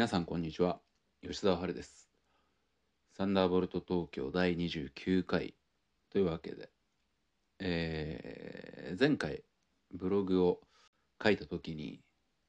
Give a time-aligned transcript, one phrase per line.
[0.00, 0.80] 皆さんこんにちは。
[1.22, 2.08] 吉澤春です。
[3.18, 5.52] サンダーボルト東京第29回
[6.10, 6.70] というわけで、
[7.58, 9.42] えー前回
[9.92, 10.60] ブログを
[11.22, 12.00] 書いた時に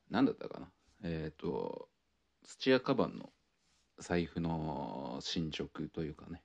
[0.09, 0.67] 何だったかな？
[1.03, 1.89] えっ、と
[2.45, 3.33] 土屋カバンの
[3.99, 6.41] 財布の進捗というかね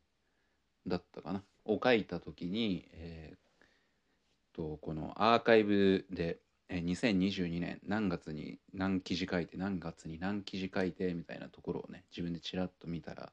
[0.89, 1.45] だったかな？
[1.67, 13.33] を書いた時にえーとこのアーカイブでえー2022年何月に何記事書いて何月に何記事書いてみたいなところをね自分でちらっと見たら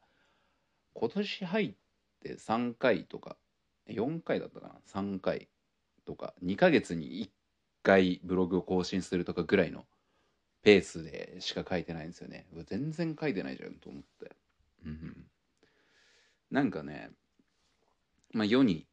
[0.94, 1.74] 今年入っ
[2.22, 3.38] て3回とか
[3.90, 5.50] 4回だったかな？3回
[6.05, 7.30] とか2ヶ月に1
[7.82, 9.86] 回ブログを更新するとかぐらいの
[10.62, 12.46] ペースでしか書いてないんですよね。
[12.68, 14.32] 全然書いてないじゃんと思って。
[14.86, 15.26] うん。
[16.52, 17.10] なんかね
[18.32, 18.86] まあ世に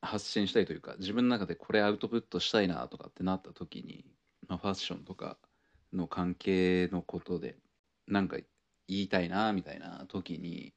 [0.00, 4.04] 発信したいというか自分の中でこれアウトプットしたいなとかってなった時に、
[4.48, 5.36] まあ、ファッションとか
[5.92, 7.56] の関係のことで
[8.06, 8.36] なんか
[8.86, 10.72] 言いたいなみたいな時に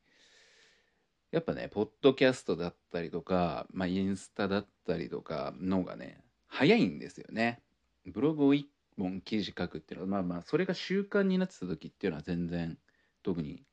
[1.31, 7.62] やっぱねポッドキャストだったりとか、まあ、インスタだったりとかのがね早いんですよね。
[8.06, 8.66] ブログを1
[8.98, 12.78] 本記事書くっていうのはまあまあそれが習慣になってた時っていうのは全然
[13.24, 13.64] 特に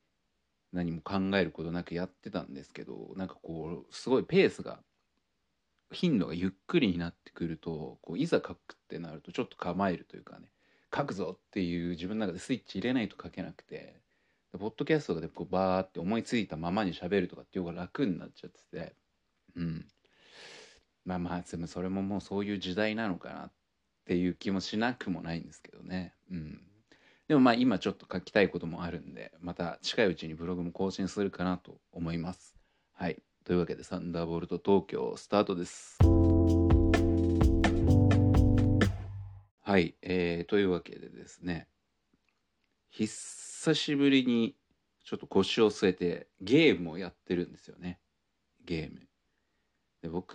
[0.73, 4.81] 何も考えることなくやってたんですけどなんかこうすごいペースが
[5.91, 8.57] 頻度がゆっくりになってくるとこういざ書くっ
[8.89, 10.49] てなるとちょっと構えるというかね
[10.95, 14.01] 書くぞっていう自分の中でスイッチ入れないと書けなくて
[14.59, 18.95] ポッドキャストでこうバーって思いついたままに喋るとかっていう方が楽になっちゃってて
[19.57, 19.87] うん。
[21.05, 23.53] まあまあでもそれももうそういう時代なのかなっ
[24.05, 26.15] ていう気もしなくもないんですけどね。
[26.31, 26.61] うん。
[27.29, 32.55] でもまあ今ちょっと書きたいこともあるんでまた近いうちにブログも更新するかなと思います。
[32.93, 33.23] はい。
[33.49, 35.97] というわけでサンダーボルト東京スタートです。
[39.63, 41.67] はい、えー、というわけでですね
[42.91, 44.55] 久しぶりに
[45.03, 47.99] ちょっと腰を据えてゲームをやってるんですよね。
[48.67, 49.01] ゲーム。
[50.03, 50.35] で僕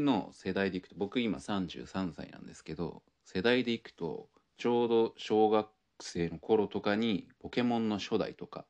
[0.00, 5.68] の世代でいくと僕今33歳なんですけど世代でいくとちょうど小学
[6.00, 8.64] 生の頃とかにポケモンの初代とか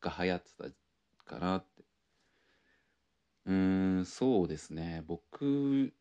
[0.00, 0.64] が流行ってた
[1.24, 1.85] かなって
[3.46, 5.02] うーんそうですね。
[5.06, 5.92] 僕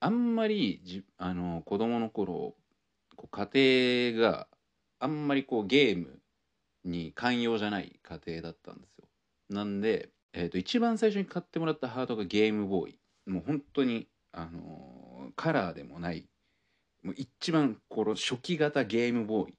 [0.00, 2.54] あんまりじあの子供の頃
[3.16, 4.48] こう家庭が
[4.98, 6.20] あんまりこうゲーム
[6.84, 9.08] に寛容じゃない家庭だったんですよ。
[9.50, 12.98] なんで、えー、と一番最初に買ってもらったハードがゲームボーイ。
[13.26, 16.28] もう本当にあのーカラーでもない。
[17.02, 19.54] もう一番この初期型ゲームボーイ。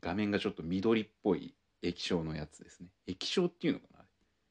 [0.00, 2.88] 画面がちょっと緑っぽい液晶のやつですね。
[3.06, 4.04] 液晶っていうのかな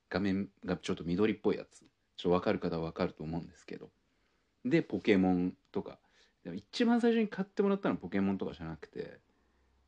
[0.10, 1.86] 画面がちょっと緑っぽいやつ。
[2.18, 3.90] ちょっと分かる方は分かると思うんですけど。
[4.64, 6.00] でポケモンとか。
[6.44, 9.20] でも一番最初に買ってもらったのはポケモンとかじゃなくて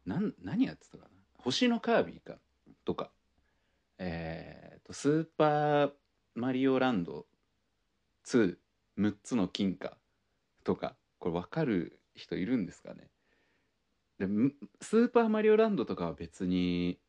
[0.05, 1.09] なん何やってたかな？
[1.37, 2.39] 星のカービィか
[2.85, 3.11] とか。
[3.99, 5.91] えー、とスーパー
[6.35, 7.25] マリオランド
[8.25, 8.57] 26
[9.23, 9.97] つの金貨
[10.63, 10.95] とか。
[11.19, 13.09] これ分かる人いるんですかね？
[14.19, 14.27] で
[14.81, 16.99] スーパーマリオランドとかは別に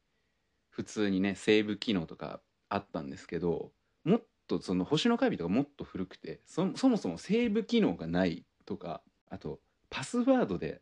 [0.70, 2.40] 普通にねセーブ機能とか
[2.70, 3.70] あったんですけど
[4.04, 9.60] もっとその星のカービとかもっと古くてそもそもセーブ機能がないとかあと
[9.91, 10.81] パスワードで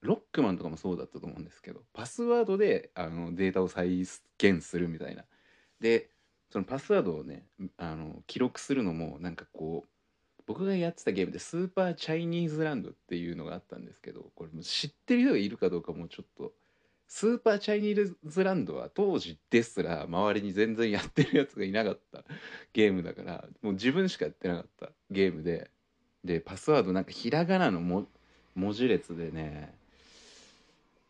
[0.00, 5.24] ロックマンとかもそうだったと思うんですけどパスワードであのデータを再現するみたいな。
[5.80, 6.10] で
[6.50, 7.44] そのパスワードをね
[7.76, 9.88] あの記録するのもなんかこう
[10.46, 16.52] 僕がやってたゲームでスーパーチャイニーズランドっていうのがあったんですけどこれも知ってる人がいるかどうかもうちょっと
[17.08, 22.22] スーパーチャイニーズランドは当時ですら周りに全然やってるやつがいなかった
[22.72, 25.70] ゲームだからもう自分しかやってなかったゲームで。
[26.24, 28.06] でパスワードなんかひらがなのも
[28.54, 29.74] 文字列でね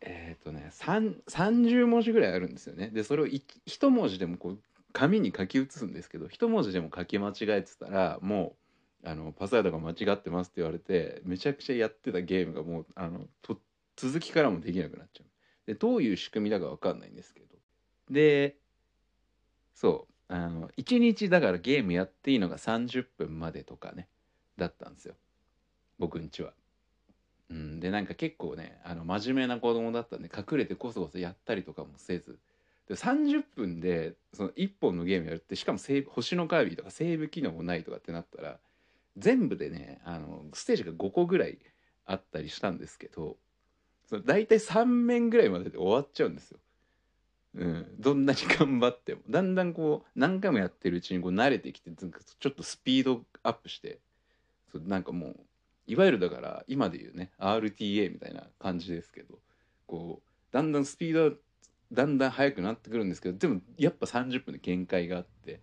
[0.01, 2.89] えっ、とね30文字ぐらいあるんですよね。
[2.89, 4.59] でそれをい一文字でもこう
[4.93, 8.55] 紙に書き写すんですけど一文字でも書き間違えてたらも
[9.05, 13.59] うあのパスワードが間違ってますって言われてめちゃくちゃやってたゲームがもうあのと
[13.97, 15.27] 続きからもできなくなっちゃう。
[15.69, 17.47] でどういう仕組みだか分かんないんですけど。
[18.11, 18.57] で
[19.75, 20.33] そう。
[20.33, 24.09] あの1日だからゲームやっていいのが30分までとかね
[24.57, 25.15] だったんですよ。
[25.99, 26.55] 僕んちは。
[27.51, 32.39] うん、でなんか結構ねあの真面目な子供だったんで隠れてこそこそやったりとかもせず。
[32.89, 38.59] で30分でその1本のゲームやるってしかもセーブ星のカービィとかセーブ機能もないとかってなったら
[39.19, 41.59] 全部でねあのステージが5個ぐらい
[42.07, 43.37] あったりしたんですけど
[44.09, 46.59] その大体3面ぐらいまでで終わっちゃうんですよ。
[47.55, 53.99] うん、どんなに頑張ってもだんだんこう何回もやってるうちにこう慣れてきてちょっとスピードアップして
[54.71, 55.37] そなんかもう
[55.87, 59.39] いわゆるだから今で言うね RTA みたいな感じですけど
[59.87, 61.37] こうだんだんスピード
[61.91, 65.61] だんだん速くなってくるんですけどでもやっぱ30分で限界があって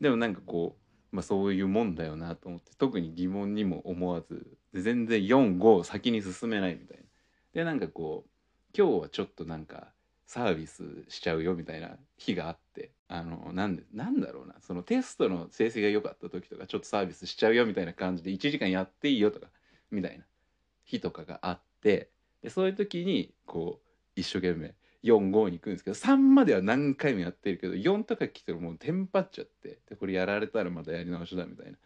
[0.00, 0.76] でもなんかこ
[1.12, 4.44] う、まあ、そういうもんだよなと思って特に疑問にも思わず
[4.74, 7.04] 全然45先に進めないみたいな。
[7.52, 8.30] でなんかこう
[8.76, 9.88] 今日はちょっとなんか
[10.26, 19.48] サービスしちゃうよみたいな日があってあのなんでなんだろうなそのテストの成績が良かった時とかちょっとサービスしちゃうよみたいな感じで1時間やっていいよとか
[19.90, 20.24] みたいな
[20.84, 22.08] 日とかがあって
[22.42, 24.74] でそういう時にこう一生懸命
[25.04, 31.76] 45に行くんですけど3までは何回もやってるけど4とか来てもうテンパっちゃってでこれやられたらまたやり直しだみたいな。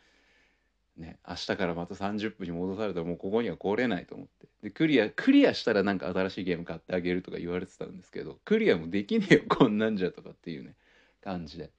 [0.97, 4.47] ね、明日からまた30分に戻されたらもうここには来れないと思って。
[4.63, 10.75] でクリアクリアしたらなんか新しいゲーム買ってあげるとか言われてたんですけどクリアもできねえよこんなんじゃとかっていうね
[11.23, 11.71] 感じで。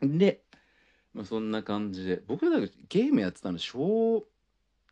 [0.00, 0.40] で、
[1.14, 4.24] まあ、そんな感じで僕らゲームやってたの小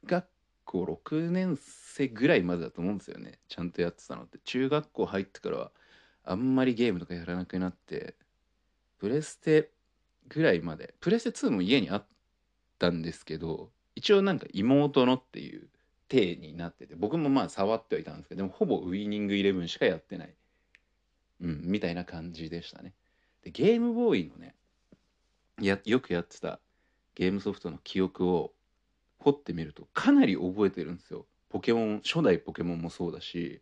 [0.06, 0.26] 学
[0.64, 3.38] 校6年生ぐらいまでだと思うんですよね。
[3.48, 4.38] ちゃんとやってたのって。
[4.44, 5.70] 中学校入ってからは
[6.24, 8.14] あんまりゲームとかやらなくなって
[8.98, 9.70] プレステ
[10.28, 12.19] ぐらいまでプレステ2も家にあって
[12.80, 15.68] たんですけど一応なんか妹のっていう
[16.08, 20.34] 体になってて僕もまあ触ってはいたんですけどでもほぼウィニングイレブンしかやってない、
[21.42, 22.94] うん、みたいな感じでしたね。
[23.44, 24.54] でゲームボーイのね
[25.60, 26.58] やよくやってた
[27.14, 28.52] ゲームソフトの記憶を
[29.18, 31.26] 掘ってみるとかなり覚えてるんですよ。
[31.50, 33.60] ポケモン初代ポケモンもそうだし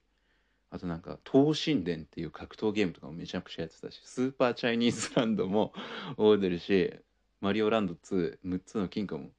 [0.71, 5.73] あとなんか闘神伝っていう格闘ゲームとかもめちゃくちゃやってたしスーパーチャイニーズランドも
[6.11, 6.95] 覚えてるし
[7.41, 9.31] マリオランド2 6つの金貨も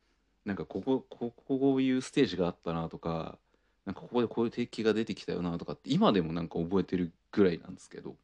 [0.46, 3.38] なんかここここういうステージがあったなとか
[3.86, 8.16] なんかここでこういう敵が出てきたよなとかって今でもなんか覚えてるぐらいなんですけど。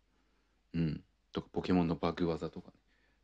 [0.75, 1.01] うん。
[1.31, 2.73] とかポケモンのバグ技とかね。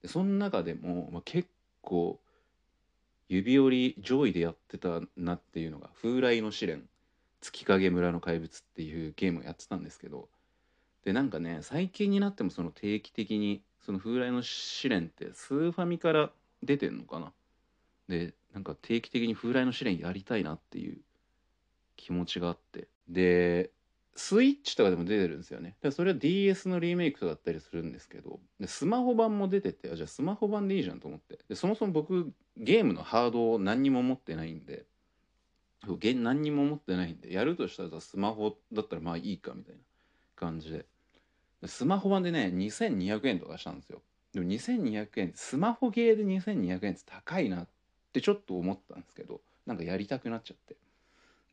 [0.01, 1.47] でその中でも、まあ、結
[1.81, 2.19] 構
[3.29, 6.87] 指折り上位でやってたなっていうのが「風来の試練。
[7.41, 10.27] 月影村の怪物」っていうゲームをやってたんですけど。
[11.03, 16.31] でなんかね最近になってもその定期的にその風来の試練ってスーファミから
[16.63, 17.33] 出てんのかな？
[18.07, 20.97] でなんか定期的に風来の試練やりたいなっていう
[21.95, 22.87] 気持ちがあって。
[23.07, 23.71] で
[24.13, 25.77] スイッチとかでも出てるんですよね。
[25.81, 28.39] でそれは DS のリメイクとかだったりするんですけど。
[28.59, 31.39] でスマホ版も出ててあじゃあスマホ版でいいじゃんと思って。
[31.47, 34.85] でそもそも僕ゲームのハードを何にも持ってないんで。
[35.87, 37.33] 何にも持ってないんで。
[37.33, 39.81] やるとしたらスマホだったらまあいいかみたいな
[40.35, 40.85] 感じで。
[41.65, 44.01] スマホ版でね2200円とかしたんですよ。
[44.33, 47.67] でも2200円スマホゲーで2200円って高いなっ
[48.13, 50.75] てちょっと思ったんですけどなんかやりたくなっちゃって。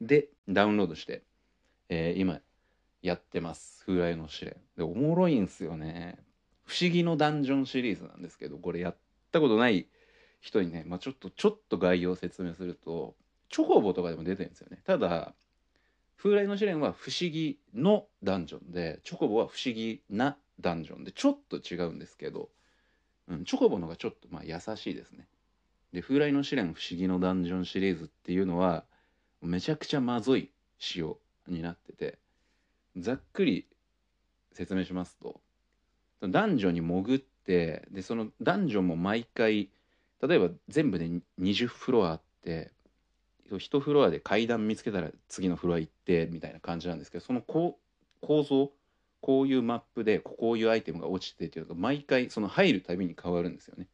[0.00, 1.22] でダウンロードして、
[1.88, 2.40] えー、今
[3.02, 3.82] やってます。
[3.84, 4.56] 風来の試練。
[4.76, 6.18] でおもろいんすよね。
[6.64, 8.96] 不思議のダンジョンシリーズなんですけどこれやっ
[9.32, 9.88] たことない
[10.40, 13.16] 人にね、まあ、ちょっとちょっと概要を説明すると
[13.48, 14.80] チョコボとかでも出てるんですよね。
[14.84, 15.34] ただ
[16.16, 22.50] 風来の試練は不思議のダンジョンでチョコボは不思議なダンジョンでちょっと違うんですけど、
[23.28, 25.26] うん、チョコボのがちょっとまあ優しいですね。
[25.92, 28.84] で風来の試練不思議のダンジョンシリーズっていうのは
[29.40, 32.18] めちゃくちゃまずい仕様になってて
[32.96, 33.66] ざっくり
[34.52, 35.40] 説明しますと
[36.20, 39.70] 男女に潜ってでその男女も毎回
[40.20, 41.08] 例えば全部で
[41.40, 42.72] 20フロアあって
[43.50, 47.78] 1フロアで階段見つけたら次のフロア行ってみたいな感じなんですけどその構
[48.20, 48.72] 造
[49.20, 53.88] こういうマップでこういうアイテムが落ちてっていうのが毎回その入るたびに変わるんですよね。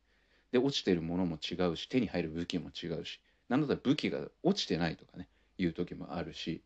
[0.53, 5.29] で落ちてるものも違うし手に入る武器も違うし何だったら武器が落ちてないとかね
[5.59, 6.63] いう時もあるし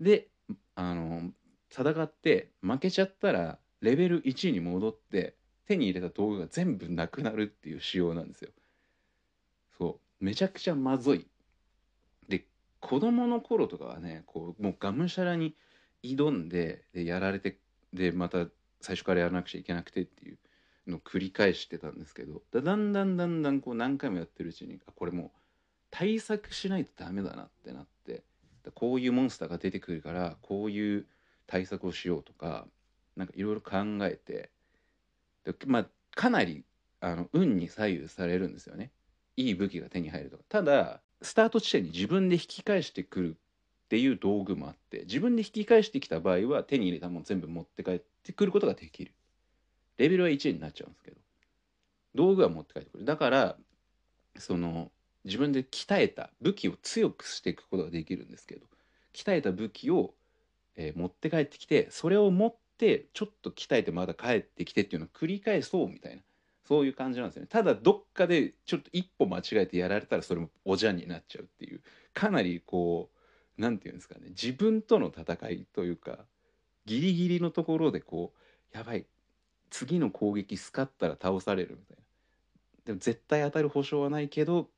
[0.00, 0.28] で
[0.74, 1.30] あの
[1.70, 5.34] 戦って負けちゃったらレベル1に戻って
[5.66, 8.50] 手に入れた道具が全部なくなるっていう仕様なんですよ。
[9.76, 11.26] そうめちゃくちゃまずい。
[12.28, 12.46] で
[12.80, 15.54] 子供の頃とかはねこうもうがむしゃらに
[16.02, 17.58] 挑んででやられて
[17.92, 18.46] でまた
[18.80, 20.38] 最初からやらなくちゃいけなくてっていう
[20.86, 25.30] のを繰り返してたんですけどだんだんだんだんこう何回もやってるうちにあこれもう
[25.90, 28.24] 対策しないとダメだなってなって
[28.74, 31.06] こういうモンスターが出てくるからこういう
[31.46, 32.66] 対策をしようとか
[33.16, 34.50] なんかいろいろ考えて
[35.44, 36.64] でまあかなり
[37.00, 38.90] あの運に左右されるんですよね。
[39.36, 40.44] いい武器が手に入るとか。
[40.48, 43.36] ただスタート地点に自分で引き返してくる
[43.86, 49.12] っていう道具もあって自分で引き返してきた場合は手に入れたもの全部持って帰ってくることができる。
[49.98, 51.16] レベルは1になっちゃうんですけど。
[52.14, 53.04] 道具は持って帰ってくる。
[53.04, 53.56] だから
[54.38, 54.90] その
[55.24, 58.66] 自分で鍛えた武器を強くしていくことができるんですけど
[59.12, 60.14] 鍛えた武器を
[60.76, 66.22] えー、持って帰ってきてそれを持ってちょっと鍛えてまだ帰ってきてっていうのを繰り返そうみたいな
[66.68, 67.48] そういう感じなんですよね。
[67.48, 71.80] ただどっかでちょっと一歩間違えてやられたらそれもおじゃんになっちゃうっていう
[72.12, 73.15] かなりこう
[73.58, 76.18] 何て言うんですかね自分との戦いというか
[76.84, 78.32] ギリギリのところでこ
[78.72, 79.06] うやばい
[79.70, 82.02] 次の攻撃スカったら倒されるみたいな。
[82.86, 84.68] でも絶対当たる保証はないけど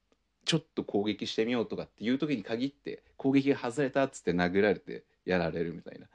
[0.46, 6.06] ちょっと攻撃してみようとかっていう時に限って攻撃が外れたっつって殴られてやられるみたいな。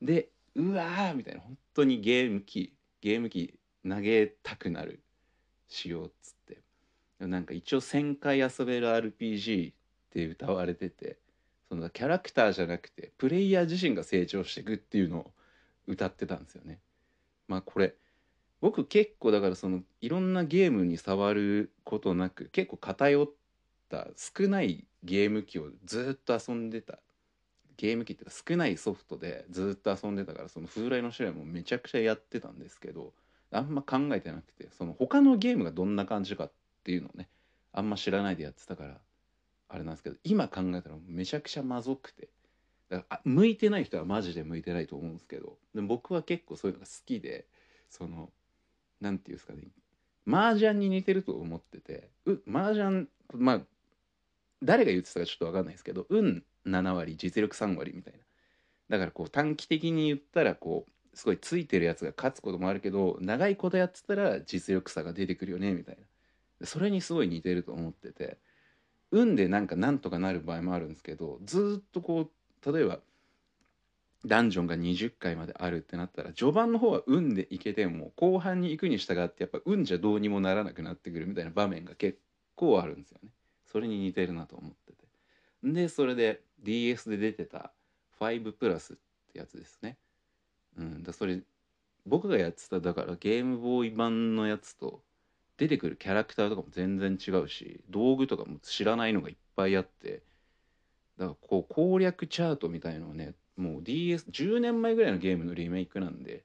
[0.00, 1.40] でうわーみたいな。
[1.40, 5.00] 本当にゲーム機ゲーム機投げたくなる
[5.68, 6.58] しようっつって。
[7.18, 9.74] なんか一応1000回遊べる RPG っ
[10.10, 11.18] て歌われてて
[11.68, 15.32] そのキャラクターじゃなくてプレイヤー自身が成長していくっていうのを
[15.86, 16.80] 歌ってたんですよね。
[17.48, 17.94] まあこれ
[18.60, 23.28] 僕結構だからそのいろんなゲームに触ることなく結構偏っ
[23.88, 26.98] た少ないゲーム機をずっと遊んでた
[27.76, 33.12] ゲーム機っていうか少ないソフトでずっと遊んでたからその風来の試合もめちゃくちゃやってたんですけど
[33.52, 36.52] あんま考えてなくてその他のゲームがどんな感じかっ
[36.84, 37.28] ていうのをね
[37.72, 38.98] あんま知らないでやってたから
[39.68, 42.28] あれなんですけど今考えたらめちゃくちゃまずくて。
[42.88, 47.46] だから向いてない人はマジで向いてないと思うんですけどでも僕は結構そういうのが好きで
[47.90, 48.30] その
[49.00, 49.62] なんていうんですかね。
[50.28, 53.60] 麻雀に似てると思っててう麻雀まあ
[54.62, 58.20] 誰が言ってたかちょっと分かんないですけど運7割実力3割みたいな。
[58.88, 65.98] だからこう短期的に言ったらこうすごいついてるやつが勝つこともあるけど長いことやってたら実力差が出てくるよねみたい
[66.60, 66.66] な。
[66.66, 68.38] それにすごい似てると思ってて。
[69.12, 72.98] 運でなんかなんとかなる場合もあるんですけどずっとこう例えば
[74.24, 82.18] ダンジョンが20回まであるってなったら序盤の方は運でいけても後半に行くに従ってやっぱ運じゃどうにもならなくなってくるみたいな場面が結
[82.56, 83.30] 構あるんですよね。
[83.66, 85.04] それに似てるなと思ってて。
[85.62, 87.72] でそれで DS で出てた
[88.18, 88.96] 5プラスっ
[89.32, 89.96] てやつですね。
[90.76, 91.40] うん、だそれ
[92.06, 95.02] 僕がやってただからゲームボーイ版のやつと
[95.58, 100.22] 出てくるキャラクターとかも全然違うし道具とかも知らないのがいっぱいあって
[101.18, 106.44] だからこう攻略チャートみたいのをねもう DS10 年前ぐらいのゲームのリメイクなんで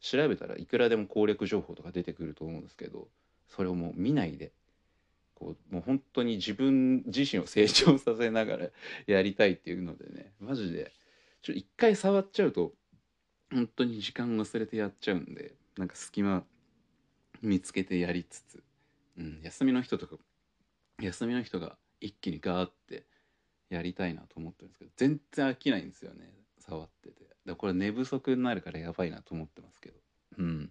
[0.00, 3.08] 調べたらいくらでも攻略情報とか出てくると思うんですけど
[3.48, 4.52] それをもう見ないで
[5.34, 8.66] こうもう本当に自分自身を成長させながら
[9.06, 10.92] やりたいっていうのでねマジで
[11.42, 12.74] ちょっと一回触っちゃうと
[13.50, 16.44] 本当に時間忘れてやっちゃうんでなんか隙間
[17.42, 18.62] 見つけてやりつつ、
[19.18, 20.16] うん、休みの人とか
[21.00, 23.04] 休みの人が一気にガーって
[23.68, 26.30] やりたいなと思ってるんですけど全然飽きないんですよね
[26.62, 27.22] 触ってて。
[27.44, 29.96] だこれ寝不足になるからやばいなと思ってますけど。
[30.38, 30.70] うん。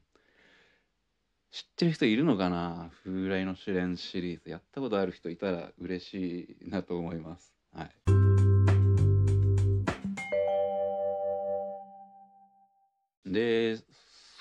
[1.52, 4.50] 知ってる人いるのかな風来の試練シリーズ。
[4.50, 7.54] やったことある人いたら嬉しいなと思います。
[7.74, 7.92] はい。
[13.26, 13.78] で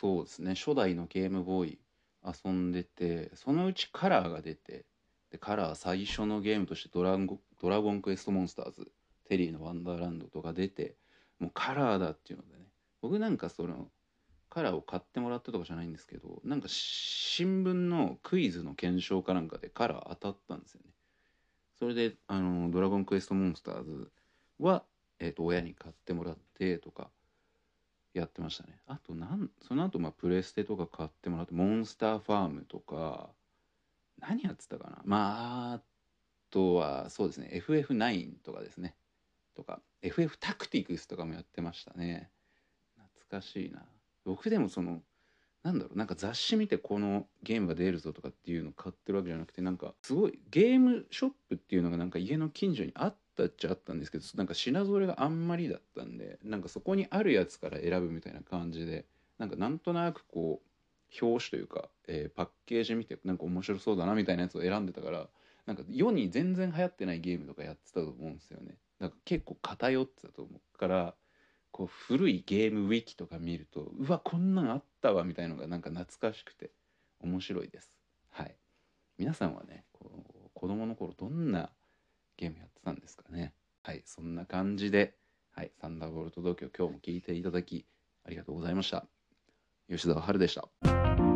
[0.00, 0.54] そうですね。
[0.54, 1.78] 初代のゲームボーイ
[2.24, 4.84] 遊んでてそのうちカラーが出て
[5.30, 8.90] でカラー最初のゲームとしてドラゴ「ドラゴンクエストモンスターズ」
[9.28, 10.96] 「テリーのワンダーランド」とか出て
[11.38, 12.60] もうカラーだっていうのでね。
[13.00, 13.90] 僕なんかその
[14.50, 20.90] カラーを買ってもらったとかじゃないんですけどなんか新聞のクイズの検証かなんかでカラー当たったんですよね。
[21.78, 24.10] それであの「ドラゴンクエストモンスターズ
[24.58, 24.84] は」
[25.18, 27.10] えー、と親に買ってもらってとか
[28.14, 28.78] やってましたね。
[28.86, 33.30] あとなんその後まあプレステとか買ってもらってモンスターファームとか
[34.18, 34.98] 何やってたかな。
[35.04, 35.80] まああ
[36.50, 37.62] とはそうですね。
[37.66, 38.96] FF9 とかですね。
[39.54, 42.30] とか FF タクティクスとかもやってましたね。
[42.96, 43.84] 懐かしいな。
[44.24, 45.02] 僕でもその
[45.62, 59.06] なんだろうなんか雑誌見てこのゲームが出るぞとかっていうのを買ってるわけじゃなくてなんかすごいゲームショップっていうのがなんか家の近所にあってたっちゃあったんですけどなんか品揃えがあんまりだったんでなんかそこにあるやつから選ぶみたいな感じで
[59.38, 65.28] なんかなんとなくこう表紙というか、えー、パッケージ見てなんか面白そうだなみたいなやつを選んでたから
[65.66, 68.74] なんか世に全然流行ってないゲームとかやってたと思うんですよね。
[68.98, 71.14] なんか結構偏ってたと思うから
[71.70, 76.70] こう古いゲームウィキとか見るとうわこんなんあったわみたいのがなんか懐かしくて
[77.20, 77.90] 面白いです。
[78.30, 78.54] はい
[79.18, 81.70] 皆さんはねこう子供の頃どんな
[82.40, 85.14] ゲームやってたんですかねはいそんな感じで、
[85.54, 87.84] はい、サンダーボルト東京今日も聞いていただき
[88.24, 89.04] ありがとうございました
[89.88, 91.29] 吉澤春でした。